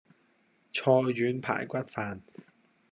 [0.73, 2.21] 菜遠排骨飯